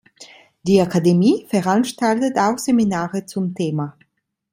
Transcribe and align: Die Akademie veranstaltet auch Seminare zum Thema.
Die 0.63 0.81
Akademie 0.81 1.45
veranstaltet 1.47 2.35
auch 2.35 2.57
Seminare 2.57 3.27
zum 3.27 3.53
Thema. 3.53 3.95